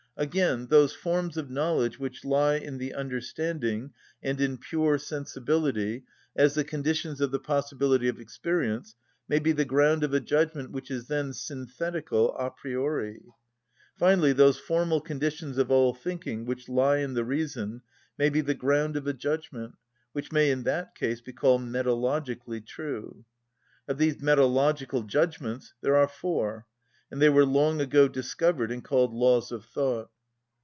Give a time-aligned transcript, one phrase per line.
[0.17, 6.03] Again, those forms of knowledge which lie in the understanding and in pure sensibility,
[6.35, 8.95] as the conditions of the possibility of experience,
[9.27, 13.23] may be the ground of a judgment which is then synthetical a priori.
[13.97, 17.81] Finally, those formal conditions of all thinking which lie in the reason
[18.19, 19.73] may be the ground of a judgment,
[20.11, 23.25] which may in that case be called metalogically true.
[23.87, 26.67] Of these metalogical judgments there are four,
[27.09, 30.09] and they were long ago discovered and called laws of thought.